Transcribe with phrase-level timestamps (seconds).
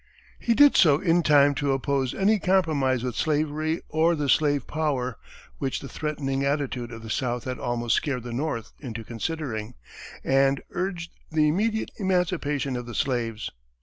[0.39, 5.19] He did so in time to oppose any compromise with slavery or the slave power,
[5.59, 9.75] which the threatening attitude of the South had almost scared the North into considering,
[10.23, 13.51] and urged the immediate emancipation of the slaves.